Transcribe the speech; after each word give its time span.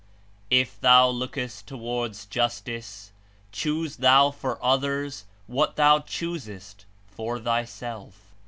If 0.49 0.81
thou 0.81 1.09
lookest 1.09 1.67
towards 1.67 2.25
Justice, 2.25 3.11
choose 3.51 3.97
thou 3.97 4.31
for 4.31 4.57
others 4.65 5.25
what 5.45 5.75
thou 5.75 5.99
choosest 5.99 6.85
for 7.05 7.39
thyself." 7.39 8.15